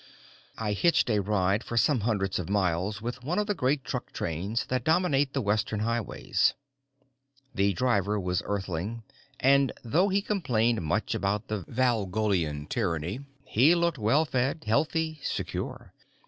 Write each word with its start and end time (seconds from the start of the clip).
I 0.57 0.73
hitched 0.73 1.11
a 1.11 1.19
ride 1.19 1.63
for 1.63 1.77
some 1.77 1.99
hundreds 1.99 2.39
of 2.39 2.49
miles 2.49 3.03
with 3.03 3.23
one 3.23 3.37
of 3.37 3.45
the 3.45 3.53
great 3.53 3.83
truck 3.83 4.11
trains 4.11 4.65
that 4.65 4.83
dominate 4.83 5.33
the 5.33 5.43
western 5.43 5.81
highways. 5.81 6.55
The 7.53 7.73
driver 7.73 8.19
was 8.19 8.41
Earthling, 8.43 9.03
and 9.39 9.71
though 9.83 10.09
he 10.09 10.23
complained 10.23 10.81
much 10.81 11.13
about 11.13 11.49
the 11.49 11.65
Valgolian 11.67 12.65
tyranny 12.67 13.19
he 13.45 13.75
looked 13.75 13.99
well 13.99 14.25
fed, 14.25 14.63
healthy, 14.65 15.19
secure. 15.21 15.93